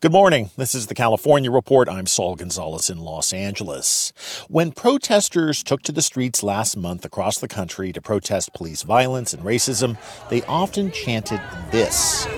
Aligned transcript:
Good 0.00 0.12
morning. 0.12 0.50
This 0.56 0.76
is 0.76 0.86
the 0.86 0.94
California 0.94 1.50
Report. 1.50 1.88
I'm 1.88 2.06
Saul 2.06 2.36
Gonzalez 2.36 2.88
in 2.88 2.98
Los 2.98 3.32
Angeles. 3.32 4.12
When 4.46 4.70
protesters 4.70 5.64
took 5.64 5.82
to 5.82 5.90
the 5.90 6.02
streets 6.02 6.44
last 6.44 6.76
month 6.76 7.04
across 7.04 7.38
the 7.38 7.48
country 7.48 7.92
to 7.92 8.00
protest 8.00 8.54
police 8.54 8.84
violence 8.84 9.34
and 9.34 9.42
racism, 9.42 9.98
they 10.28 10.42
often 10.42 10.92
chanted 10.92 11.40
this. 11.72 12.28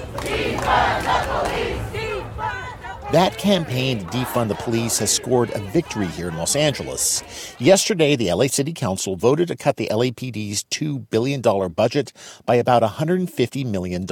That 3.13 3.37
campaign 3.39 3.99
to 3.99 4.05
defund 4.05 4.47
the 4.47 4.55
police 4.55 5.01
has 5.01 5.11
scored 5.11 5.51
a 5.51 5.59
victory 5.59 6.07
here 6.07 6.29
in 6.29 6.37
Los 6.37 6.55
Angeles. 6.55 7.25
Yesterday, 7.59 8.15
the 8.15 8.33
LA 8.33 8.47
City 8.47 8.73
Council 8.73 9.17
voted 9.17 9.49
to 9.49 9.57
cut 9.57 9.79
the 9.79 9.89
LAPD's 9.91 10.63
$2 10.71 11.11
billion 11.11 11.43
budget 11.73 12.13
by 12.47 12.55
about 12.55 12.85
$150 12.85 13.67
million 13.67 14.07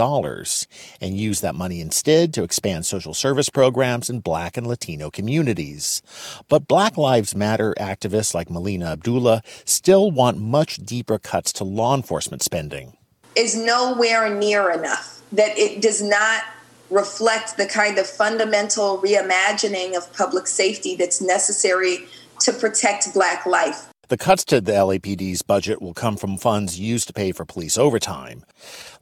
and 1.01 1.17
use 1.17 1.41
that 1.43 1.55
money 1.55 1.81
instead 1.81 2.35
to 2.35 2.43
expand 2.43 2.87
social 2.87 3.15
service 3.15 3.49
programs 3.49 4.11
in 4.11 4.19
Black 4.19 4.57
and 4.57 4.67
Latino 4.67 5.11
communities. 5.11 6.03
But 6.49 6.67
Black 6.67 6.97
Lives 6.97 7.37
Matter 7.37 7.77
activists 7.79 8.35
like 8.35 8.51
Melina 8.51 8.87
Abdullah 8.87 9.43
still 9.65 10.11
want 10.11 10.39
much 10.39 10.79
deeper 10.79 11.21
cuts 11.21 11.53
to 11.53 11.63
law 11.63 11.95
enforcement 11.95 12.43
spending. 12.43 12.97
Is 13.37 13.55
nowhere 13.55 14.35
near 14.35 14.73
enough, 14.73 15.23
that 15.31 15.57
it 15.57 15.81
does 15.81 16.03
not 16.03 16.43
reflect 16.91 17.57
the 17.57 17.67
kind 17.67 17.99
of 17.99 18.07
fundamental 18.07 18.99
reimagining 18.99 19.97
of 19.97 20.13
public 20.15 20.47
safety 20.47 20.97
that's 20.97 21.21
necessary 21.21 22.07
to 22.41 22.53
protect 22.53 23.13
Black 23.13 23.45
life. 23.47 23.88
The 24.09 24.17
cuts 24.17 24.43
to 24.47 24.63
the 24.63 24.73
LAPD's 24.73 25.43
budget 25.43 25.83
will 25.83 25.93
come 25.93 26.17
from 26.17 26.39
funds 26.39 26.81
used 26.81 27.09
to 27.09 27.13
pay 27.13 27.31
for 27.31 27.45
police 27.45 27.77
overtime. 27.77 28.43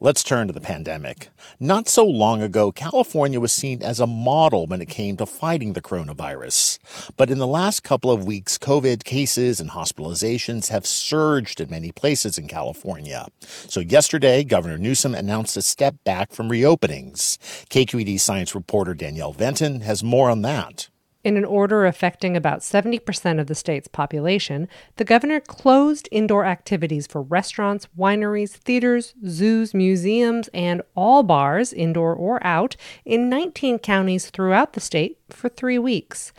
Let's 0.01 0.25
turn 0.25 0.49
to 0.49 0.53
the 0.53 0.61
pandemic. 0.61 1.29
Not 1.61 1.89
so 1.89 2.05
long 2.05 2.43
ago, 2.43 2.73
California 2.73 3.39
was 3.39 3.53
seen 3.53 3.85
as 3.85 4.01
a 4.01 4.09
model 4.09 4.67
when 4.67 4.83
it 4.83 4.89
came 4.89 5.17
to 5.19 5.25
fighting 5.25 5.75
the 5.75 5.81
coronavirus. 5.81 6.81
But 7.17 7.31
in 7.31 7.39
the 7.39 7.47
last 7.47 7.85
couple 7.85 8.11
of 8.11 8.27
weeks, 8.27 8.59
COVID 8.59 9.05
cases 9.05 9.61
and 9.61 9.71
hospitalizations 9.71 10.71
have 10.71 10.85
surged 10.85 11.61
in 11.61 11.71
many 11.71 11.93
places 11.93 12.37
in 12.37 12.49
California. 12.49 13.29
So 13.69 13.79
yesterday, 13.79 14.43
Governor 14.43 14.77
Newsom 14.77 15.15
announced 15.15 15.57
a 15.57 15.63
step 15.63 15.95
back 16.03 16.33
from 16.33 16.49
reopenings. 16.49 17.39
KQED 17.69 18.19
science 18.19 18.57
reporter 18.57 18.93
Danielle 18.93 19.33
Venton 19.33 19.83
has 19.83 20.03
more 20.03 20.31
on 20.31 20.43
that. 20.43 20.89
In 21.27 21.37
an 21.37 21.45
order 21.45 21.87
affecting 21.87 22.37
about 22.37 22.61
70% 22.61 23.41
of 23.41 23.49
the 23.49 23.57
state's 23.57 23.89
population, 23.89 24.69
the 24.95 25.05
governor 25.05 25.41
closed 25.41 26.09
indoor 26.13 26.45
activities 26.45 27.09
for 27.09 27.21
restaurants, 27.21 27.89
wineries, 27.99 28.51
theaters, 28.51 29.13
zoos, 29.27 29.75
museums, 29.75 30.47
and 30.55 30.83
all 30.95 31.25
bars, 31.25 31.73
indoor 31.73 32.15
or 32.15 32.39
out, 32.47 32.77
in 33.05 33.29
19 33.29 33.81
counties 33.81 34.31
throughout 34.31 34.75
the 34.75 34.81
state 34.81 35.19
for 35.29 35.49
three 35.49 35.81
weeks. 35.81 36.33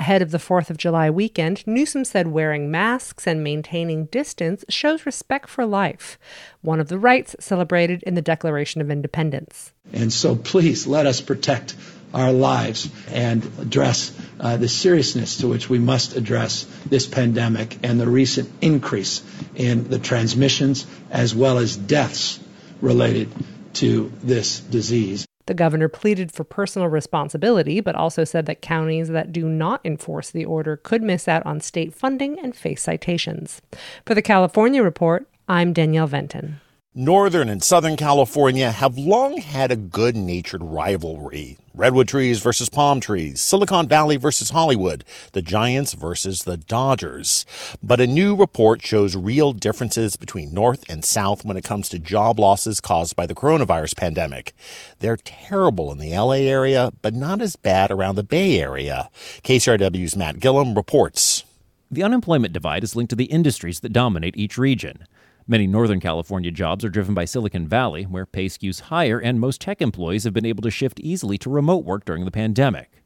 Ahead 0.00 0.22
of 0.22 0.32
the 0.32 0.38
4th 0.38 0.70
of 0.70 0.76
July 0.76 1.08
weekend, 1.08 1.64
Newsom 1.64 2.04
said 2.04 2.26
wearing 2.26 2.68
masks 2.68 3.28
and 3.28 3.44
maintaining 3.44 4.06
distance 4.06 4.64
shows 4.68 5.06
respect 5.06 5.48
for 5.48 5.64
life, 5.64 6.18
one 6.62 6.80
of 6.80 6.88
the 6.88 6.98
rights 6.98 7.36
celebrated 7.38 8.02
in 8.02 8.14
the 8.14 8.20
Declaration 8.20 8.80
of 8.80 8.90
Independence. 8.90 9.72
And 9.92 10.12
so 10.12 10.34
please 10.34 10.88
let 10.88 11.06
us 11.06 11.20
protect 11.20 11.76
our 12.14 12.32
lives 12.32 12.90
and 13.10 13.44
address 13.60 14.16
uh, 14.40 14.56
the 14.56 14.68
seriousness 14.68 15.38
to 15.38 15.48
which 15.48 15.68
we 15.68 15.78
must 15.78 16.16
address 16.16 16.64
this 16.86 17.06
pandemic 17.06 17.78
and 17.82 18.00
the 18.00 18.08
recent 18.08 18.50
increase 18.60 19.22
in 19.54 19.88
the 19.88 19.98
transmissions 19.98 20.86
as 21.10 21.34
well 21.34 21.58
as 21.58 21.76
deaths 21.76 22.40
related 22.80 23.30
to 23.74 24.12
this 24.22 24.60
disease. 24.60 25.26
The 25.46 25.54
governor 25.54 25.88
pleaded 25.88 26.30
for 26.30 26.44
personal 26.44 26.88
responsibility, 26.88 27.80
but 27.80 27.96
also 27.96 28.22
said 28.22 28.46
that 28.46 28.62
counties 28.62 29.08
that 29.08 29.32
do 29.32 29.48
not 29.48 29.80
enforce 29.84 30.30
the 30.30 30.44
order 30.44 30.76
could 30.76 31.02
miss 31.02 31.26
out 31.26 31.44
on 31.44 31.60
state 31.60 31.94
funding 31.94 32.38
and 32.38 32.54
face 32.54 32.82
citations. 32.82 33.60
For 34.06 34.14
the 34.14 34.22
California 34.22 34.82
Report, 34.82 35.26
I'm 35.48 35.72
Danielle 35.72 36.06
Venton. 36.06 36.60
Northern 36.94 37.48
and 37.48 37.64
Southern 37.64 37.96
California 37.96 38.70
have 38.70 38.98
long 38.98 39.38
had 39.38 39.72
a 39.72 39.76
good 39.76 40.14
natured 40.14 40.62
rivalry. 40.62 41.56
Redwood 41.72 42.06
trees 42.06 42.42
versus 42.42 42.68
palm 42.68 43.00
trees, 43.00 43.40
Silicon 43.40 43.88
Valley 43.88 44.18
versus 44.18 44.50
Hollywood, 44.50 45.02
the 45.32 45.40
Giants 45.40 45.94
versus 45.94 46.42
the 46.42 46.58
Dodgers. 46.58 47.46
But 47.82 48.02
a 48.02 48.06
new 48.06 48.36
report 48.36 48.82
shows 48.82 49.16
real 49.16 49.54
differences 49.54 50.16
between 50.16 50.52
North 50.52 50.84
and 50.86 51.02
South 51.02 51.46
when 51.46 51.56
it 51.56 51.64
comes 51.64 51.88
to 51.88 51.98
job 51.98 52.38
losses 52.38 52.78
caused 52.78 53.16
by 53.16 53.24
the 53.24 53.34
coronavirus 53.34 53.96
pandemic. 53.96 54.54
They're 54.98 55.16
terrible 55.16 55.90
in 55.92 55.96
the 55.96 56.14
LA 56.14 56.42
area, 56.44 56.92
but 57.00 57.14
not 57.14 57.40
as 57.40 57.56
bad 57.56 57.90
around 57.90 58.16
the 58.16 58.22
Bay 58.22 58.60
Area. 58.60 59.08
KCRW's 59.44 60.14
Matt 60.14 60.40
Guilhem 60.40 60.76
reports. 60.76 61.44
The 61.90 62.02
unemployment 62.02 62.52
divide 62.52 62.84
is 62.84 62.94
linked 62.94 63.08
to 63.10 63.16
the 63.16 63.32
industries 63.32 63.80
that 63.80 63.94
dominate 63.94 64.36
each 64.36 64.58
region. 64.58 65.06
Many 65.48 65.66
Northern 65.66 65.98
California 65.98 66.52
jobs 66.52 66.84
are 66.84 66.88
driven 66.88 67.14
by 67.14 67.24
Silicon 67.24 67.66
Valley, 67.66 68.04
where 68.04 68.26
pay 68.26 68.46
skews 68.46 68.82
higher 68.82 69.18
and 69.18 69.40
most 69.40 69.60
tech 69.60 69.82
employees 69.82 70.22
have 70.22 70.32
been 70.32 70.46
able 70.46 70.62
to 70.62 70.70
shift 70.70 71.00
easily 71.00 71.36
to 71.38 71.50
remote 71.50 71.84
work 71.84 72.04
during 72.04 72.24
the 72.24 72.30
pandemic. 72.30 73.02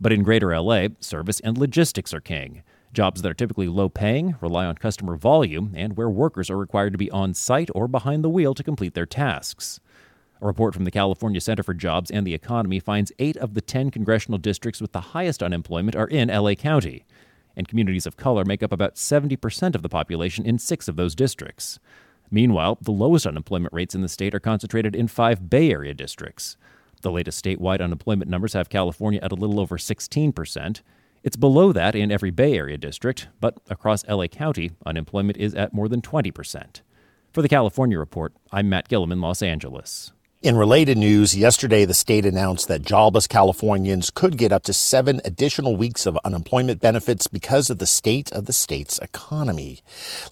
But 0.00 0.12
in 0.12 0.24
Greater 0.24 0.58
LA, 0.58 0.88
service 0.98 1.38
and 1.38 1.56
logistics 1.56 2.12
are 2.12 2.20
king. 2.20 2.64
Jobs 2.92 3.22
that 3.22 3.30
are 3.30 3.34
typically 3.34 3.68
low 3.68 3.88
paying, 3.88 4.34
rely 4.40 4.66
on 4.66 4.74
customer 4.74 5.14
volume, 5.14 5.74
and 5.76 5.96
where 5.96 6.10
workers 6.10 6.50
are 6.50 6.56
required 6.56 6.92
to 6.92 6.98
be 6.98 7.10
on 7.12 7.34
site 7.34 7.70
or 7.72 7.86
behind 7.86 8.24
the 8.24 8.30
wheel 8.30 8.52
to 8.54 8.64
complete 8.64 8.94
their 8.94 9.06
tasks. 9.06 9.78
A 10.42 10.46
report 10.46 10.74
from 10.74 10.84
the 10.84 10.90
California 10.90 11.40
Center 11.40 11.62
for 11.62 11.72
Jobs 11.72 12.10
and 12.10 12.26
the 12.26 12.34
Economy 12.34 12.80
finds 12.80 13.12
eight 13.20 13.36
of 13.36 13.54
the 13.54 13.60
10 13.60 13.92
congressional 13.92 14.38
districts 14.38 14.80
with 14.80 14.90
the 14.90 15.00
highest 15.00 15.40
unemployment 15.40 15.94
are 15.94 16.08
in 16.08 16.28
LA 16.28 16.54
County 16.54 17.04
and 17.56 17.68
communities 17.68 18.06
of 18.06 18.16
color 18.16 18.44
make 18.44 18.62
up 18.62 18.72
about 18.72 18.96
70% 18.96 19.74
of 19.74 19.82
the 19.82 19.88
population 19.88 20.44
in 20.44 20.58
six 20.58 20.88
of 20.88 20.96
those 20.96 21.14
districts. 21.14 21.78
Meanwhile, 22.30 22.78
the 22.80 22.92
lowest 22.92 23.26
unemployment 23.26 23.72
rates 23.72 23.94
in 23.94 24.02
the 24.02 24.08
state 24.08 24.34
are 24.34 24.40
concentrated 24.40 24.94
in 24.94 25.08
five 25.08 25.48
Bay 25.48 25.70
Area 25.70 25.94
districts. 25.94 26.56
The 27.02 27.12
latest 27.12 27.42
statewide 27.42 27.80
unemployment 27.80 28.30
numbers 28.30 28.54
have 28.54 28.68
California 28.68 29.20
at 29.22 29.32
a 29.32 29.36
little 29.36 29.60
over 29.60 29.78
16%. 29.78 30.80
It's 31.22 31.36
below 31.36 31.72
that 31.72 31.94
in 31.94 32.12
every 32.12 32.30
Bay 32.30 32.56
Area 32.56 32.78
district, 32.78 33.28
but 33.40 33.58
across 33.68 34.06
LA 34.08 34.26
County, 34.26 34.72
unemployment 34.84 35.38
is 35.38 35.54
at 35.54 35.72
more 35.72 35.88
than 35.88 36.02
20%. 36.02 36.80
For 37.32 37.42
the 37.42 37.48
California 37.48 37.98
Report, 37.98 38.32
I'm 38.50 38.68
Matt 38.68 38.88
Guilhem 38.88 39.12
in 39.12 39.20
Los 39.20 39.42
Angeles. 39.42 40.12
In 40.46 40.56
related 40.56 40.96
news, 40.96 41.36
yesterday 41.36 41.84
the 41.84 41.92
state 41.92 42.24
announced 42.24 42.68
that 42.68 42.82
jobless 42.82 43.26
Californians 43.26 44.10
could 44.10 44.38
get 44.38 44.52
up 44.52 44.62
to 44.62 44.72
seven 44.72 45.20
additional 45.24 45.74
weeks 45.74 46.06
of 46.06 46.16
unemployment 46.24 46.80
benefits 46.80 47.26
because 47.26 47.68
of 47.68 47.78
the 47.78 47.84
state 47.84 48.30
of 48.30 48.46
the 48.46 48.52
state's 48.52 49.00
economy. 49.00 49.80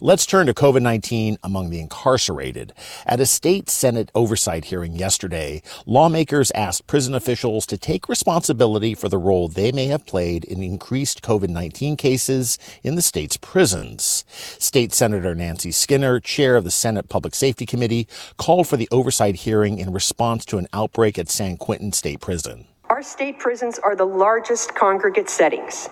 Let's 0.01 0.25
turn 0.25 0.47
to 0.47 0.55
COVID 0.55 0.83
19 0.83 1.39
among 1.43 1.71
the 1.71 1.81
incarcerated. 1.81 2.73
At 3.07 3.19
a 3.19 3.27
state 3.27 3.69
Senate 3.69 4.13
oversight 4.15 4.67
hearing 4.67 4.95
yesterday, 4.95 5.63
lawmakers 5.85 6.53
asked 6.53 6.87
prison 6.87 7.17
officials 7.17 7.67
to 7.67 7.77
take 7.77 8.09
responsibility 8.09 8.95
for 8.95 9.09
the 9.09 9.19
role 9.19 9.49
they 9.49 9.73
may 9.73 9.87
have 9.87 10.07
played 10.07 10.45
in 10.45 10.63
increased 10.63 11.23
COVID 11.23 11.49
19 11.49 11.97
cases 11.97 12.57
in 12.85 12.95
the 12.95 13.03
state's 13.03 13.37
prisons. 13.37 14.25
State 14.29 14.93
Senator 14.93 15.35
Nancy 15.35 15.73
Skinner, 15.73 16.21
chair 16.21 16.55
of 16.55 16.63
the 16.63 16.71
Senate 16.71 17.09
Public 17.09 17.35
Safety 17.35 17.67
Committee, 17.67 18.07
called 18.37 18.69
for 18.69 18.77
the 18.77 18.89
oversight 18.93 19.35
hearing 19.35 19.79
in 19.81 19.93
response 19.93 20.04
to 20.47 20.59
an 20.59 20.69
outbreak 20.73 21.19
at 21.19 21.29
San 21.29 21.57
Quentin 21.57 21.93
State 21.93 22.21
Prison. 22.21 22.67
Our 22.91 23.03
state 23.03 23.39
prisons 23.39 23.79
are 23.79 23.97
the 23.97 24.05
largest 24.07 24.75
congregate 24.75 25.29
settings. 25.31 25.89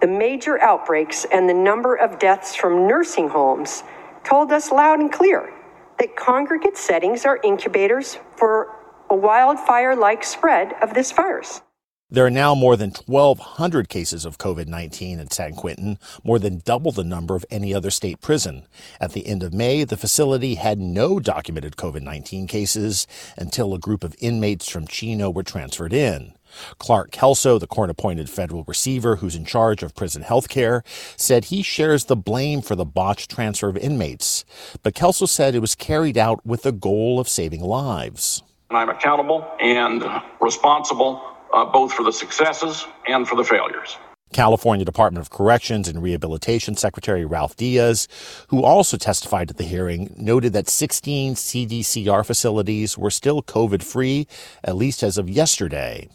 the 0.00 0.06
major 0.06 0.60
outbreaks 0.60 1.26
and 1.32 1.48
the 1.48 1.54
number 1.54 1.94
of 1.96 2.18
deaths 2.18 2.54
from 2.54 2.86
nursing 2.86 3.28
homes 3.28 3.82
told 4.24 4.52
us 4.52 4.70
loud 4.70 5.00
and 5.00 5.10
clear 5.12 5.52
that 5.98 6.16
congregate 6.16 6.76
settings 6.76 7.24
are 7.24 7.40
incubators 7.42 8.18
for 8.36 8.68
a 9.08 9.14
wildfire 9.14 9.96
like 9.96 10.22
spread 10.22 10.74
of 10.82 10.92
this 10.92 11.12
virus. 11.12 11.62
There 12.08 12.24
are 12.24 12.30
now 12.30 12.54
more 12.54 12.76
than 12.76 12.92
1,200 13.06 13.88
cases 13.88 14.24
of 14.24 14.38
COVID 14.38 14.68
19 14.68 15.18
in 15.18 15.28
San 15.32 15.54
Quentin, 15.54 15.98
more 16.22 16.38
than 16.38 16.62
double 16.64 16.92
the 16.92 17.02
number 17.02 17.34
of 17.34 17.44
any 17.50 17.74
other 17.74 17.90
state 17.90 18.20
prison. 18.20 18.68
At 19.00 19.10
the 19.10 19.26
end 19.26 19.42
of 19.42 19.52
May, 19.52 19.82
the 19.82 19.96
facility 19.96 20.54
had 20.54 20.78
no 20.78 21.18
documented 21.18 21.74
COVID 21.74 22.02
19 22.02 22.46
cases 22.46 23.08
until 23.36 23.74
a 23.74 23.80
group 23.80 24.04
of 24.04 24.14
inmates 24.20 24.68
from 24.68 24.86
Chino 24.86 25.30
were 25.30 25.42
transferred 25.42 25.92
in. 25.92 26.34
Clark 26.78 27.10
Kelso, 27.10 27.58
the 27.58 27.66
court 27.66 27.90
appointed 27.90 28.30
federal 28.30 28.62
receiver 28.68 29.16
who's 29.16 29.34
in 29.34 29.44
charge 29.44 29.82
of 29.82 29.96
prison 29.96 30.22
health 30.22 30.48
care, 30.48 30.84
said 31.16 31.46
he 31.46 31.60
shares 31.60 32.04
the 32.04 32.14
blame 32.14 32.62
for 32.62 32.76
the 32.76 32.84
botched 32.84 33.32
transfer 33.32 33.68
of 33.68 33.76
inmates. 33.76 34.44
But 34.84 34.94
Kelso 34.94 35.26
said 35.26 35.56
it 35.56 35.58
was 35.58 35.74
carried 35.74 36.16
out 36.16 36.46
with 36.46 36.62
the 36.62 36.70
goal 36.70 37.18
of 37.18 37.28
saving 37.28 37.62
lives. 37.62 38.44
I'm 38.70 38.90
accountable 38.90 39.44
and 39.58 40.04
responsible 40.40 41.35
uh, 41.52 41.64
both 41.64 41.92
for 41.92 42.02
the 42.02 42.12
successes 42.12 42.86
and 43.08 43.26
for 43.28 43.36
the 43.36 43.44
failures. 43.44 43.96
California 44.32 44.84
Department 44.84 45.20
of 45.20 45.30
Corrections 45.30 45.88
and 45.88 46.02
Rehabilitation 46.02 46.76
Secretary 46.76 47.24
Ralph 47.24 47.56
Diaz, 47.56 48.08
who 48.48 48.62
also 48.62 48.96
testified 48.96 49.50
at 49.50 49.56
the 49.56 49.64
hearing, 49.64 50.14
noted 50.16 50.52
that 50.52 50.68
16 50.68 51.34
CDCR 51.34 52.26
facilities 52.26 52.98
were 52.98 53.10
still 53.10 53.42
COVID 53.42 53.82
free, 53.82 54.26
at 54.64 54.76
least 54.76 55.02
as 55.02 55.16
of 55.16 55.30
yesterday. 55.30 56.08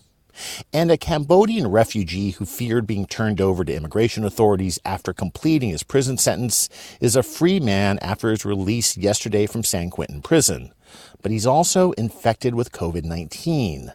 And 0.71 0.91
a 0.91 0.97
Cambodian 0.97 1.67
refugee 1.67 2.31
who 2.31 2.45
feared 2.45 2.87
being 2.87 3.05
turned 3.05 3.41
over 3.41 3.63
to 3.63 3.75
immigration 3.75 4.23
authorities 4.23 4.79
after 4.85 5.13
completing 5.13 5.69
his 5.69 5.83
prison 5.83 6.17
sentence 6.17 6.69
is 6.99 7.15
a 7.15 7.23
free 7.23 7.59
man 7.59 7.99
after 7.99 8.29
his 8.29 8.45
release 8.45 8.97
yesterday 8.97 9.45
from 9.45 9.63
San 9.63 9.89
Quentin 9.89 10.21
prison 10.21 10.73
but 11.21 11.31
he's 11.31 11.45
also 11.45 11.91
infected 11.93 12.55
with 12.55 12.71
COVID 12.71 13.03
19. 13.03 13.93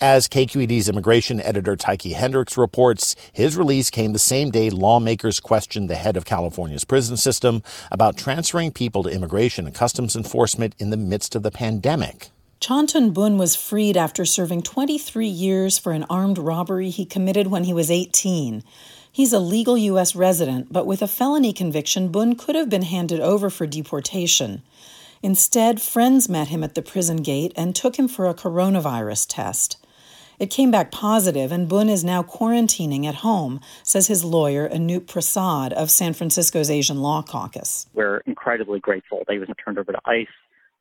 As 0.00 0.28
KQED's 0.28 0.88
immigration 0.88 1.40
editor 1.40 1.76
Tyche 1.76 2.14
Hendricks 2.14 2.56
reports, 2.56 3.16
his 3.32 3.56
release 3.56 3.90
came 3.90 4.12
the 4.12 4.18
same 4.18 4.50
day 4.50 4.70
lawmakers 4.70 5.40
questioned 5.40 5.88
the 5.88 5.94
head 5.94 6.16
of 6.16 6.24
California's 6.24 6.84
prison 6.84 7.16
system 7.16 7.62
about 7.90 8.16
transferring 8.16 8.72
people 8.72 9.02
to 9.02 9.10
immigration 9.10 9.66
and 9.66 9.74
customs 9.74 10.16
enforcement 10.16 10.74
in 10.78 10.90
the 10.90 10.96
midst 10.96 11.34
of 11.34 11.42
the 11.42 11.50
pandemic. 11.50 12.30
Chanthon 12.60 13.14
Bun 13.14 13.38
was 13.38 13.54
freed 13.54 13.96
after 13.96 14.24
serving 14.24 14.62
23 14.62 15.28
years 15.28 15.78
for 15.78 15.92
an 15.92 16.04
armed 16.10 16.38
robbery 16.38 16.90
he 16.90 17.04
committed 17.04 17.46
when 17.46 17.64
he 17.64 17.72
was 17.72 17.88
18. 17.88 18.64
He's 19.12 19.32
a 19.32 19.38
legal 19.38 19.78
U.S. 19.78 20.16
resident, 20.16 20.72
but 20.72 20.86
with 20.86 21.00
a 21.00 21.08
felony 21.08 21.52
conviction, 21.52 22.08
Bun 22.08 22.34
could 22.34 22.56
have 22.56 22.68
been 22.68 22.82
handed 22.82 23.20
over 23.20 23.48
for 23.48 23.66
deportation. 23.66 24.62
Instead, 25.22 25.80
friends 25.80 26.28
met 26.28 26.48
him 26.48 26.62
at 26.62 26.74
the 26.74 26.82
prison 26.82 27.18
gate 27.18 27.52
and 27.56 27.74
took 27.74 27.96
him 27.96 28.08
for 28.08 28.26
a 28.26 28.34
coronavirus 28.34 29.26
test. 29.28 29.84
It 30.38 30.50
came 30.50 30.70
back 30.70 30.92
positive, 30.92 31.50
and 31.50 31.68
Bun 31.68 31.88
is 31.88 32.04
now 32.04 32.22
quarantining 32.22 33.04
at 33.06 33.16
home, 33.16 33.60
says 33.82 34.06
his 34.06 34.24
lawyer, 34.24 34.68
Anoop 34.68 35.08
Prasad 35.08 35.72
of 35.72 35.90
San 35.90 36.12
Francisco's 36.12 36.70
Asian 36.70 36.98
Law 36.98 37.22
Caucus. 37.22 37.86
We're 37.92 38.18
incredibly 38.18 38.78
grateful 38.78 39.24
that 39.26 39.32
he 39.32 39.40
was 39.40 39.48
turned 39.64 39.78
over 39.78 39.90
to 39.90 40.00
ICE. 40.04 40.28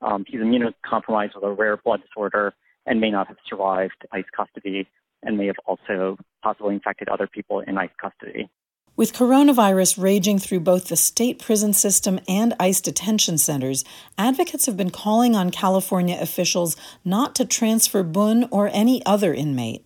Um, 0.03 0.25
he's 0.27 0.41
immunocompromised 0.41 1.33
with 1.33 1.43
a 1.43 1.51
rare 1.51 1.77
blood 1.77 2.03
disorder 2.03 2.53
and 2.85 3.01
may 3.01 3.09
not 3.09 3.27
have 3.27 3.37
survived 3.49 4.05
ICE 4.11 4.25
custody 4.35 4.87
and 5.23 5.39
may 5.39 5.47
have 5.47 5.57
also 5.65 6.17
possibly 6.43 6.75
infected 6.75 7.09
other 7.09 7.25
people 7.25 7.61
in 7.61 7.79
ICE 7.79 7.89
custody. 7.99 8.49
With 8.97 9.13
coronavirus 9.13 10.01
raging 10.01 10.39
through 10.39 10.61
both 10.61 10.87
the 10.87 10.97
state 10.97 11.37
prison 11.37 11.71
system 11.73 12.19
and 12.27 12.55
ICE 12.59 12.81
detention 12.81 13.37
centers, 13.37 13.85
advocates 14.17 14.65
have 14.65 14.75
been 14.75 14.89
calling 14.89 15.35
on 15.35 15.51
California 15.51 16.17
officials 16.19 16.75
not 17.05 17.35
to 17.35 17.45
transfer 17.45 18.01
Bun 18.01 18.47
or 18.49 18.71
any 18.73 19.05
other 19.05 19.35
inmate. 19.35 19.85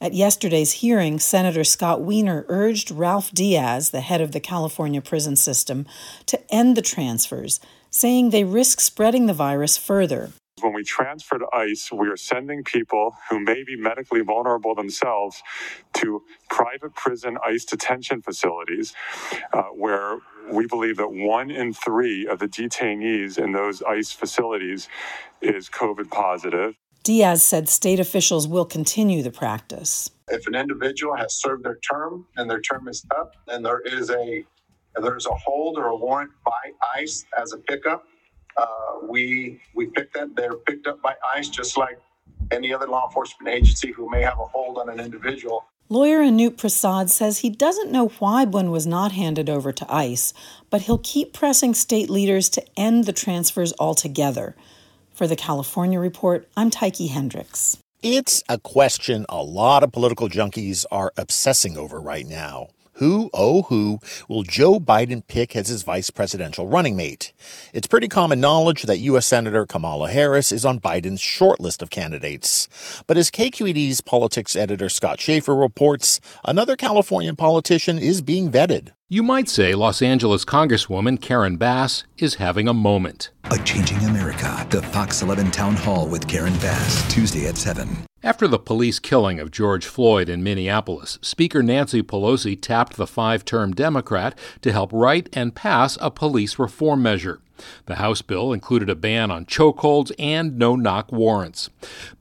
At 0.00 0.14
yesterday's 0.14 0.72
hearing, 0.72 1.18
Senator 1.18 1.62
Scott 1.62 2.00
Wiener 2.00 2.46
urged 2.48 2.90
Ralph 2.90 3.30
Diaz, 3.32 3.90
the 3.90 4.00
head 4.00 4.22
of 4.22 4.32
the 4.32 4.40
California 4.40 5.02
prison 5.02 5.36
system, 5.36 5.84
to 6.24 6.40
end 6.50 6.74
the 6.74 6.80
transfers, 6.80 7.60
saying 7.90 8.30
they 8.30 8.44
risk 8.44 8.80
spreading 8.80 9.26
the 9.26 9.34
virus 9.34 9.76
further 9.76 10.30
when 10.62 10.72
we 10.72 10.84
transfer 10.84 11.38
to 11.38 11.46
ICE, 11.52 11.92
we 11.92 12.08
are 12.08 12.16
sending 12.16 12.64
people 12.64 13.14
who 13.28 13.40
may 13.40 13.62
be 13.64 13.76
medically 13.76 14.20
vulnerable 14.20 14.74
themselves 14.74 15.42
to 15.94 16.22
private 16.50 16.94
prison 16.94 17.36
ICE 17.46 17.64
detention 17.64 18.22
facilities 18.22 18.94
uh, 19.52 19.62
where 19.74 20.18
we 20.50 20.66
believe 20.66 20.96
that 20.96 21.12
one 21.12 21.50
in 21.50 21.72
three 21.72 22.26
of 22.26 22.38
the 22.38 22.48
detainees 22.48 23.38
in 23.38 23.52
those 23.52 23.82
ICE 23.82 24.12
facilities 24.12 24.88
is 25.40 25.68
COVID 25.68 26.10
positive. 26.10 26.74
Diaz 27.02 27.44
said 27.44 27.68
state 27.68 27.98
officials 27.98 28.46
will 28.46 28.64
continue 28.64 29.22
the 29.22 29.30
practice. 29.30 30.10
If 30.28 30.46
an 30.46 30.54
individual 30.54 31.16
has 31.16 31.34
served 31.34 31.64
their 31.64 31.78
term 31.78 32.26
and 32.36 32.48
their 32.48 32.60
term 32.60 32.86
is 32.86 33.04
up, 33.16 33.34
and 33.48 33.64
there 33.64 33.80
is 33.80 34.10
a 34.10 34.44
there's 35.00 35.26
a 35.26 35.34
hold 35.34 35.78
or 35.78 35.86
a 35.86 35.96
warrant 35.96 36.30
by 36.44 37.00
ICE 37.00 37.24
as 37.40 37.54
a 37.54 37.58
pickup, 37.58 38.04
uh, 38.56 39.06
we 39.08 39.60
we 39.74 39.86
pick 39.86 40.12
them. 40.12 40.32
They're 40.36 40.54
picked 40.54 40.86
up 40.86 41.02
by 41.02 41.14
ICE 41.36 41.48
just 41.48 41.76
like 41.76 41.98
any 42.50 42.72
other 42.72 42.86
law 42.86 43.06
enforcement 43.06 43.54
agency 43.54 43.92
who 43.92 44.10
may 44.10 44.22
have 44.22 44.38
a 44.38 44.44
hold 44.44 44.78
on 44.78 44.88
an 44.88 45.00
individual. 45.00 45.64
Lawyer 45.88 46.20
Anoop 46.20 46.56
Prasad 46.56 47.10
says 47.10 47.38
he 47.38 47.50
doesn't 47.50 47.92
know 47.92 48.08
why 48.18 48.46
Bun 48.46 48.70
was 48.70 48.86
not 48.86 49.12
handed 49.12 49.50
over 49.50 49.72
to 49.72 49.94
ICE, 49.94 50.32
but 50.70 50.82
he'll 50.82 50.98
keep 50.98 51.34
pressing 51.34 51.74
state 51.74 52.08
leaders 52.08 52.48
to 52.50 52.64
end 52.76 53.04
the 53.04 53.12
transfers 53.12 53.74
altogether. 53.78 54.56
For 55.12 55.26
the 55.26 55.36
California 55.36 56.00
Report, 56.00 56.48
I'm 56.56 56.70
Tyche 56.70 57.10
Hendricks. 57.10 57.76
It's 58.02 58.42
a 58.48 58.58
question 58.58 59.26
a 59.28 59.42
lot 59.42 59.84
of 59.84 59.92
political 59.92 60.28
junkies 60.28 60.86
are 60.90 61.12
obsessing 61.16 61.76
over 61.76 62.00
right 62.00 62.26
now. 62.26 62.68
Who, 62.94 63.30
oh, 63.32 63.62
who 63.62 64.00
will 64.28 64.42
Joe 64.42 64.78
Biden 64.78 65.26
pick 65.26 65.56
as 65.56 65.68
his 65.68 65.82
vice 65.82 66.10
presidential 66.10 66.66
running 66.66 66.94
mate? 66.94 67.32
It's 67.72 67.86
pretty 67.86 68.08
common 68.08 68.40
knowledge 68.40 68.82
that 68.82 68.98
U.S. 68.98 69.26
Senator 69.26 69.64
Kamala 69.64 70.10
Harris 70.10 70.52
is 70.52 70.64
on 70.64 70.78
Biden's 70.78 71.20
short 71.20 71.58
list 71.58 71.80
of 71.80 71.90
candidates. 71.90 72.68
But 73.06 73.16
as 73.16 73.30
KQED's 73.30 74.02
politics 74.02 74.54
editor 74.54 74.88
Scott 74.88 75.20
Shafer 75.20 75.54
reports, 75.54 76.20
another 76.44 76.76
California 76.76 77.34
politician 77.34 77.98
is 77.98 78.20
being 78.20 78.50
vetted. 78.50 78.90
You 79.08 79.22
might 79.22 79.48
say 79.48 79.74
Los 79.74 80.00
Angeles 80.02 80.44
Congresswoman 80.44 81.20
Karen 81.20 81.56
Bass 81.56 82.04
is 82.18 82.36
having 82.36 82.68
a 82.68 82.74
moment. 82.74 83.30
A 83.50 83.58
Changing 83.58 83.98
America, 84.04 84.66
the 84.70 84.82
Fox 84.82 85.22
11 85.22 85.50
Town 85.50 85.76
Hall 85.76 86.08
with 86.08 86.28
Karen 86.28 86.54
Bass, 86.54 87.12
Tuesday 87.12 87.46
at 87.46 87.56
7. 87.56 88.06
After 88.24 88.46
the 88.46 88.58
police 88.58 89.00
killing 89.00 89.40
of 89.40 89.50
George 89.50 89.84
Floyd 89.84 90.28
in 90.28 90.44
Minneapolis, 90.44 91.18
Speaker 91.22 91.60
Nancy 91.60 92.04
Pelosi 92.04 92.56
tapped 92.60 92.96
the 92.96 93.06
five 93.06 93.44
term 93.44 93.72
Democrat 93.72 94.38
to 94.60 94.70
help 94.70 94.92
write 94.92 95.28
and 95.32 95.56
pass 95.56 95.98
a 96.00 96.08
police 96.08 96.56
reform 96.56 97.02
measure. 97.02 97.40
The 97.86 97.96
House 97.96 98.22
bill 98.22 98.52
included 98.52 98.88
a 98.88 98.94
ban 98.94 99.32
on 99.32 99.44
chokeholds 99.44 100.12
and 100.20 100.56
no 100.56 100.76
knock 100.76 101.10
warrants. 101.10 101.68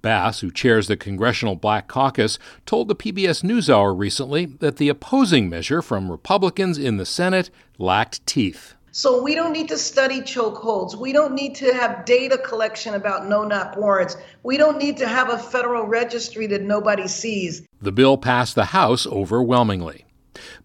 Bass, 0.01 0.39
who 0.39 0.50
chairs 0.50 0.88
the 0.88 0.98
Congressional 0.98 1.55
Black 1.55 1.88
Caucus, 1.88 2.39
told 2.65 2.88
the 2.88 2.96
PBS 2.96 3.43
NewsHour 3.43 3.96
recently 3.96 4.46
that 4.46 4.77
the 4.77 4.89
opposing 4.89 5.50
measure 5.50 5.84
from 5.84 6.12
Republicans 6.12 6.79
in 6.79 6.98
the 6.98 7.05
Senate 7.05 7.51
lacked 7.77 8.25
teeth. 8.25 8.74
So 8.93 9.24
we 9.24 9.36
don't 9.36 9.53
need 9.53 9.69
to 9.69 9.77
study 9.77 10.19
chokeholds. 10.19 10.95
We 10.95 11.13
don't 11.13 11.33
need 11.33 11.55
to 11.55 11.74
have 11.74 12.03
data 12.03 12.38
collection 12.38 12.93
about 12.93 13.25
no 13.25 13.45
knock 13.45 13.77
warrants. 13.77 14.17
We 14.43 14.57
don't 14.57 14.77
need 14.77 14.98
to 14.98 15.07
have 15.07 15.29
a 15.29 15.38
federal 15.38 15.86
registry 15.86 16.45
that 16.48 16.62
nobody 16.62 17.07
sees. 17.07 17.63
The 17.81 17.93
bill 17.93 18.17
passed 18.17 18.55
the 18.55 18.65
House 18.65 19.07
overwhelmingly. 19.07 20.05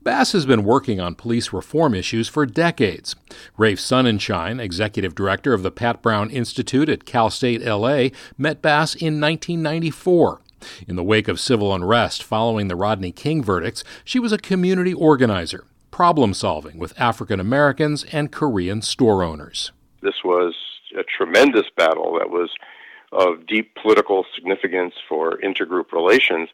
Bass 0.03 0.33
has 0.33 0.45
been 0.45 0.65
working 0.65 1.01
on 1.01 1.15
police 1.15 1.53
reform 1.53 1.95
issues 1.95 2.29
for 2.29 2.47
decades. 2.47 3.15
Raphe 3.57 3.79
Sonenshein, 3.79 4.61
executive 4.61 5.15
director 5.15 5.55
of 5.55 5.63
the 5.63 5.71
Pat 5.71 6.03
Brown 6.03 6.29
Institute 6.31 6.89
at 6.89 7.05
Cal 7.05 7.31
State 7.31 7.65
LA, 7.65 8.09
met 8.37 8.61
Bass 8.61 8.95
in 8.95 9.21
1994. 9.21 10.41
In 10.89 10.97
the 10.97 11.05
wake 11.05 11.29
of 11.29 11.39
civil 11.39 11.73
unrest 11.73 12.25
following 12.25 12.67
the 12.67 12.77
Rodney 12.77 13.13
King 13.13 13.43
verdicts, 13.43 13.85
she 14.05 14.19
was 14.19 14.33
a 14.33 14.39
community 14.39 14.95
organizer, 14.95 15.65
problem 15.97 16.35
solving 16.35 16.77
with 16.77 16.93
African 17.01 17.41
Americans 17.41 18.05
and 18.13 18.31
Korean 18.31 18.83
store 18.83 19.23
owners. 19.25 19.73
This 20.03 20.23
was 20.23 20.55
a 20.95 21.03
tremendous 21.03 21.65
battle 21.75 22.19
that 22.19 22.29
was 22.29 22.51
of 23.13 23.47
deep 23.47 23.75
political 23.81 24.27
significance 24.35 24.93
for 25.09 25.39
intergroup 25.39 25.93
relations. 25.93 26.51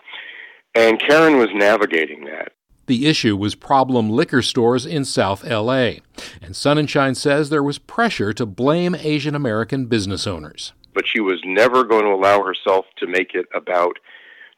And 0.77 1.01
Karen 1.01 1.39
was 1.39 1.49
navigating 1.53 2.25
that. 2.27 2.53
The 2.87 3.09
issue 3.09 3.37
was 3.37 3.57
problem 3.57 4.11
liquor 4.11 4.43
stores 4.43 4.87
in 4.87 5.05
South 5.05 5.43
LA, 5.43 5.95
and 6.41 6.53
Sonenshein 6.55 7.17
says 7.17 7.51
there 7.51 7.65
was 7.65 7.79
pressure 7.79 8.33
to 8.35 8.47
blame 8.47 8.95
Asian 8.95 9.35
American 9.35 9.87
business 9.87 10.25
owners. 10.25 10.73
But 10.95 11.09
she 11.09 11.19
was 11.19 11.41
never 11.45 11.83
going 11.83 12.05
to 12.05 12.13
allow 12.13 12.45
herself 12.45 12.85
to 12.99 13.09
make 13.09 13.35
it 13.35 13.47
about 13.53 13.99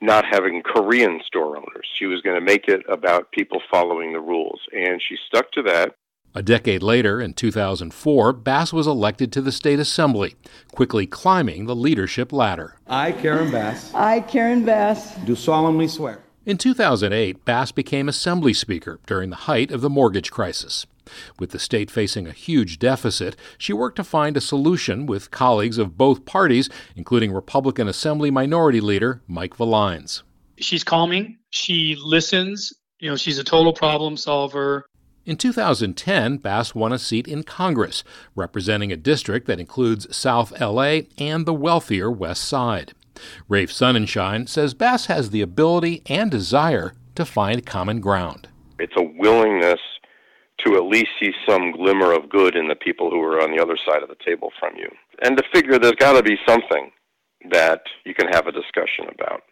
not 0.04 0.24
having 0.24 0.62
Korean 0.62 1.20
store 1.24 1.56
owners. 1.56 1.86
She 1.94 2.06
was 2.06 2.20
going 2.20 2.36
to 2.36 2.44
make 2.44 2.68
it 2.68 2.82
about 2.88 3.32
people 3.32 3.60
following 3.70 4.12
the 4.12 4.20
rules. 4.20 4.60
And 4.72 5.00
she 5.02 5.16
stuck 5.26 5.50
to 5.52 5.62
that. 5.62 5.96
A 6.36 6.42
decade 6.42 6.82
later, 6.82 7.20
in 7.20 7.32
2004, 7.32 8.32
Bass 8.32 8.72
was 8.72 8.88
elected 8.88 9.32
to 9.32 9.40
the 9.40 9.52
state 9.52 9.78
assembly, 9.78 10.34
quickly 10.72 11.06
climbing 11.06 11.66
the 11.66 11.76
leadership 11.76 12.32
ladder. 12.32 12.76
I, 12.88 13.12
Karen 13.12 13.52
Bass. 13.52 13.94
I, 13.94 14.20
Karen 14.20 14.64
Bass. 14.64 15.14
Do 15.18 15.36
solemnly 15.36 15.86
swear. 15.86 16.24
In 16.44 16.58
2008, 16.58 17.44
Bass 17.44 17.70
became 17.70 18.08
Assembly 18.08 18.52
Speaker 18.52 18.98
during 19.06 19.30
the 19.30 19.36
height 19.36 19.70
of 19.70 19.80
the 19.80 19.88
mortgage 19.88 20.30
crisis. 20.32 20.86
With 21.38 21.50
the 21.50 21.58
state 21.58 21.90
facing 21.90 22.26
a 22.26 22.32
huge 22.32 22.78
deficit, 22.78 23.36
she 23.58 23.72
worked 23.72 23.96
to 23.96 24.04
find 24.04 24.36
a 24.36 24.40
solution 24.40 25.06
with 25.06 25.30
colleagues 25.30 25.78
of 25.78 25.98
both 25.98 26.24
parties, 26.24 26.68
including 26.96 27.32
Republican 27.32 27.88
Assembly 27.88 28.30
Minority 28.30 28.80
Leader 28.80 29.22
Mike 29.26 29.56
Villines. 29.56 30.22
She's 30.58 30.84
calming, 30.84 31.38
she 31.50 31.96
listens, 32.02 32.72
you 33.00 33.10
know, 33.10 33.16
she's 33.16 33.38
a 33.38 33.44
total 33.44 33.72
problem 33.72 34.16
solver. 34.16 34.86
In 35.26 35.36
2010, 35.36 36.36
Bass 36.36 36.74
won 36.74 36.92
a 36.92 36.98
seat 36.98 37.26
in 37.26 37.44
Congress, 37.44 38.04
representing 38.36 38.92
a 38.92 38.96
district 38.96 39.46
that 39.46 39.58
includes 39.58 40.14
South 40.14 40.58
LA 40.60 41.00
and 41.16 41.46
the 41.46 41.54
wealthier 41.54 42.10
West 42.10 42.44
Side. 42.44 42.92
Raphe 43.48 43.70
Sonenshein 43.70 44.48
says 44.48 44.74
Bass 44.74 45.06
has 45.06 45.30
the 45.30 45.40
ability 45.40 46.02
and 46.06 46.30
desire 46.30 46.92
to 47.14 47.24
find 47.24 47.64
common 47.64 48.00
ground. 48.00 48.48
It's 48.78 48.92
a 48.96 49.02
willingness 49.18 49.80
to 50.64 50.76
at 50.76 50.84
least 50.84 51.08
see 51.20 51.32
some 51.46 51.72
glimmer 51.72 52.12
of 52.12 52.28
good 52.28 52.56
in 52.56 52.68
the 52.68 52.74
people 52.74 53.10
who 53.10 53.20
are 53.20 53.42
on 53.42 53.54
the 53.54 53.62
other 53.62 53.76
side 53.86 54.02
of 54.02 54.08
the 54.08 54.24
table 54.24 54.50
from 54.58 54.76
you. 54.76 54.88
And 55.22 55.36
to 55.36 55.44
figure 55.52 55.78
there's 55.78 55.94
got 55.94 56.12
to 56.14 56.22
be 56.22 56.36
something 56.46 56.90
that 57.50 57.82
you 58.04 58.14
can 58.14 58.28
have 58.28 58.46
a 58.46 58.52
discussion 58.52 59.06
about. 59.12 59.42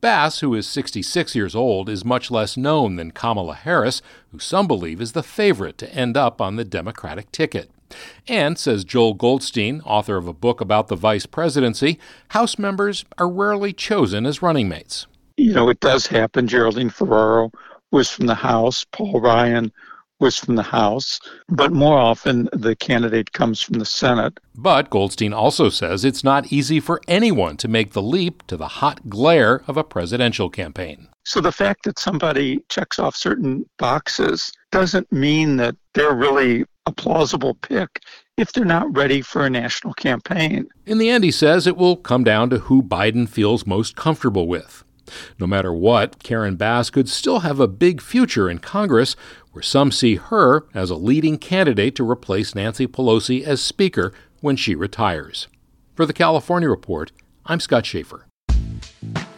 Bass, 0.00 0.40
who 0.40 0.54
is 0.54 0.66
66 0.66 1.36
years 1.36 1.54
old, 1.54 1.88
is 1.88 2.04
much 2.04 2.30
less 2.30 2.56
known 2.56 2.96
than 2.96 3.12
Kamala 3.12 3.54
Harris, 3.54 4.02
who 4.32 4.38
some 4.40 4.66
believe 4.66 5.00
is 5.00 5.12
the 5.12 5.22
favorite 5.22 5.78
to 5.78 5.94
end 5.94 6.16
up 6.16 6.40
on 6.40 6.56
the 6.56 6.64
Democratic 6.64 7.30
ticket. 7.30 7.70
And, 8.26 8.58
says 8.58 8.84
Joel 8.84 9.14
Goldstein, 9.14 9.80
author 9.82 10.16
of 10.16 10.26
a 10.26 10.32
book 10.32 10.60
about 10.60 10.88
the 10.88 10.96
vice 10.96 11.26
presidency, 11.26 12.00
House 12.28 12.58
members 12.58 13.04
are 13.18 13.28
rarely 13.28 13.72
chosen 13.72 14.26
as 14.26 14.42
running 14.42 14.68
mates. 14.68 15.06
You 15.36 15.52
know, 15.52 15.68
it 15.68 15.78
does 15.78 16.06
happen. 16.06 16.48
Geraldine 16.48 16.90
Ferraro 16.90 17.52
was 17.92 18.10
from 18.10 18.26
the 18.26 18.34
House, 18.34 18.84
Paul 18.90 19.20
Ryan 19.20 19.70
was 20.22 20.38
from 20.38 20.54
the 20.54 20.62
House, 20.62 21.20
but 21.48 21.72
more 21.72 21.98
often 21.98 22.48
the 22.52 22.74
candidate 22.74 23.32
comes 23.32 23.60
from 23.60 23.78
the 23.78 23.84
Senate. 23.84 24.40
But 24.54 24.88
Goldstein 24.88 25.34
also 25.34 25.68
says 25.68 26.04
it's 26.04 26.24
not 26.24 26.52
easy 26.52 26.80
for 26.80 27.02
anyone 27.06 27.58
to 27.58 27.68
make 27.68 27.92
the 27.92 28.00
leap 28.00 28.46
to 28.46 28.56
the 28.56 28.68
hot 28.68 29.10
glare 29.10 29.62
of 29.66 29.76
a 29.76 29.84
presidential 29.84 30.48
campaign. 30.48 31.08
So 31.24 31.40
the 31.40 31.52
fact 31.52 31.84
that 31.84 31.98
somebody 31.98 32.64
checks 32.68 32.98
off 32.98 33.14
certain 33.14 33.66
boxes 33.78 34.52
doesn't 34.70 35.12
mean 35.12 35.56
that 35.58 35.76
they're 35.94 36.14
really 36.14 36.64
a 36.86 36.92
plausible 36.92 37.54
pick 37.54 38.00
if 38.36 38.52
they're 38.52 38.64
not 38.64 38.96
ready 38.96 39.20
for 39.20 39.44
a 39.44 39.50
national 39.50 39.94
campaign. 39.94 40.66
In 40.86 40.98
the 40.98 41.10
end, 41.10 41.22
he 41.22 41.30
says 41.30 41.66
it 41.66 41.76
will 41.76 41.96
come 41.96 42.24
down 42.24 42.50
to 42.50 42.58
who 42.58 42.82
Biden 42.82 43.28
feels 43.28 43.66
most 43.66 43.94
comfortable 43.94 44.48
with. 44.48 44.84
No 45.38 45.46
matter 45.46 45.72
what, 45.72 46.22
Karen 46.22 46.56
Bass 46.56 46.90
could 46.90 47.08
still 47.08 47.40
have 47.40 47.60
a 47.60 47.68
big 47.68 48.00
future 48.00 48.48
in 48.48 48.58
Congress, 48.58 49.16
where 49.52 49.62
some 49.62 49.92
see 49.92 50.16
her 50.16 50.66
as 50.74 50.90
a 50.90 50.96
leading 50.96 51.38
candidate 51.38 51.94
to 51.96 52.10
replace 52.10 52.54
Nancy 52.54 52.86
Pelosi 52.86 53.42
as 53.42 53.62
Speaker 53.62 54.12
when 54.40 54.56
she 54.56 54.74
retires. 54.74 55.48
For 55.94 56.06
the 56.06 56.12
California 56.12 56.68
Report, 56.68 57.12
I'm 57.46 57.60
Scott 57.60 57.86
Shafer. 57.86 58.26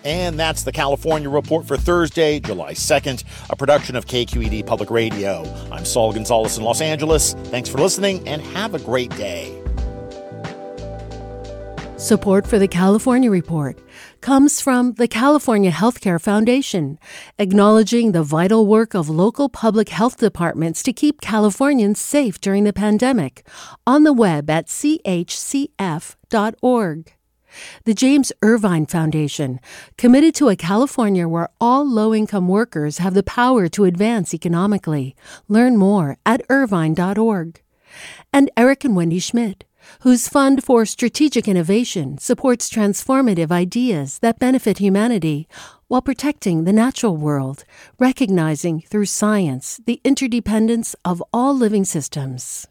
And 0.05 0.39
that's 0.39 0.63
the 0.65 0.73
California 0.73 1.31
Report 1.31 1.67
for 1.67 1.77
Thursday, 1.77 2.39
July 2.39 2.75
2nd, 2.75 3.25
a 3.49 3.57
production 3.57 3.97
of 3.97 4.07
KQED 4.07 4.67
Public 4.67 4.91
Radio. 4.91 5.43
I'm 5.73 5.85
Saul 5.85 6.13
Gonzalez 6.13 6.59
in 6.59 6.65
Los 6.65 6.81
Angeles. 6.81 7.33
Thanks 7.45 7.69
for 7.69 7.79
listening 7.79 8.27
and 8.29 8.43
have 8.43 8.75
a 8.75 8.79
great 8.79 9.11
day. 9.17 9.61
Support 11.97 12.47
for 12.47 12.59
the 12.59 12.69
California 12.69 13.31
Report 13.31 13.79
comes 14.25 14.59
from 14.59 14.95
the 14.95 15.07
California 15.07 15.71
Healthcare 15.71 16.19
Foundation, 16.19 16.99
acknowledging 17.39 18.13
the 18.13 18.23
vital 18.23 18.67
work 18.67 18.95
of 18.95 19.11
local 19.11 19.51
public 19.51 19.91
health 19.91 20.17
departments 20.17 20.83
to 20.83 20.95
keep 20.95 21.21
Californians 21.21 22.01
safe 22.01 22.41
during 22.41 22.65
the 22.65 22.73
pandemic, 22.73 23.47
on 23.87 24.03
the 24.05 24.15
web 24.15 24.49
at 24.49 24.69
chcf.org. 24.69 25.77
The 27.85 27.93
James 27.93 28.33
Irvine 28.41 28.87
Foundation, 28.87 29.61
committed 29.99 30.35
to 30.37 30.49
a 30.49 30.57
California 30.57 31.29
where 31.29 31.51
all 31.61 31.87
low 31.87 32.15
income 32.15 32.49
workers 32.49 32.97
have 32.97 33.13
the 33.13 33.23
power 33.23 33.69
to 33.69 33.85
advance 33.85 34.33
economically. 34.33 35.15
Learn 35.49 35.77
more 35.77 36.17
at 36.25 36.41
irvine.org. 36.49 37.61
And 38.33 38.51
Eric 38.57 38.85
and 38.85 38.97
Wendy 38.97 39.19
Schmidt 39.19 39.65
whose 40.01 40.29
Fund 40.29 40.63
for 40.65 40.85
Strategic 40.85 41.49
Innovation 41.49 42.19
supports 42.19 42.71
transformative 42.71 43.51
ideas 43.51 44.19
that 44.21 44.39
benefit 44.39 44.79
humanity 44.79 45.49
while 45.89 46.03
protecting 46.03 46.65
the 46.65 46.73
natural 46.73 47.17
world, 47.17 47.65
recognizing 47.99 48.81
through 48.81 49.07
science 49.07 49.81
the 49.87 50.01
interdependence 50.05 50.95
of 51.05 51.23
all 51.33 51.55
living 51.55 51.85
systems. 51.85 52.67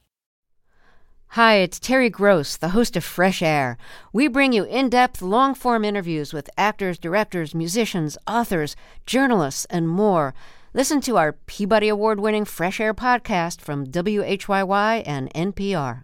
Hi, 1.34 1.56
it's 1.56 1.80
Terry 1.80 2.12
Gross, 2.12 2.58
the 2.58 2.70
host 2.70 2.96
of 2.96 3.04
Fresh 3.04 3.42
Air. 3.42 3.76
We 4.12 4.28
bring 4.28 4.54
you 4.54 4.66
in 4.66 4.90
depth, 4.90 5.20
long 5.20 5.56
form 5.56 5.84
interviews 5.84 6.32
with 6.32 6.48
actors, 6.58 7.00
directors, 7.00 7.56
musicians, 7.56 8.20
authors, 8.28 8.76
journalists, 9.08 9.66
and 9.72 9.90
more. 9.90 10.36
Listen 10.76 11.02
to 11.02 11.18
our 11.18 11.34
Peabody 11.34 11.90
Award 11.90 12.20
winning 12.20 12.46
Fresh 12.46 12.80
Air 12.80 12.94
podcast 12.94 13.62
from 13.62 13.88
WHYY 13.88 15.02
and 15.08 15.34
NPR. 15.34 16.04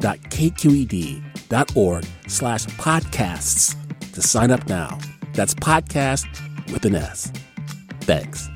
donate.kqed.org 0.00 2.04
slash 2.26 2.66
podcasts 2.66 3.76
to 4.12 4.22
sign 4.22 4.50
up 4.50 4.68
now. 4.68 4.98
That's 5.34 5.54
podcast 5.54 6.26
with 6.72 6.84
an 6.84 6.96
S. 6.96 7.32
Thanks. 8.00 8.48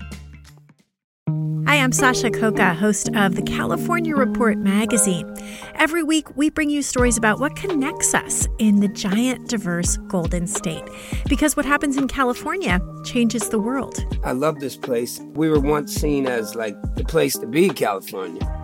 Hi, 1.67 1.77
I'm 1.77 1.93
Sasha 1.93 2.31
Khokha, 2.31 2.77
host 2.77 3.09
of 3.15 3.37
the 3.37 3.43
California 3.43 4.15
Report 4.15 4.59
magazine. 4.59 5.35
Every 5.77 6.03
week, 6.03 6.37
we 6.37 6.51
bring 6.51 6.69
you 6.69 6.83
stories 6.83 7.17
about 7.17 7.41
what 7.41 7.57
connects 7.57 8.15
us 8.15 8.47
in 8.59 8.81
the 8.81 8.89
giant, 8.89 9.49
diverse 9.49 9.97
Golden 10.09 10.47
State. 10.47 10.85
Because 11.27 11.57
what 11.57 11.65
happens 11.65 11.97
in 11.97 12.07
California 12.07 12.81
changes 13.05 13.49
the 13.49 13.59
world. 13.59 14.05
I 14.25 14.33
love 14.33 14.61
this 14.61 14.77
place. 14.77 15.21
We 15.33 15.49
were 15.49 15.61
once 15.61 15.95
seen 15.95 16.27
as 16.27 16.55
like 16.55 16.77
the 16.97 17.05
place 17.05 17.39
to 17.39 17.47
be, 17.47 17.71
California 17.71 18.64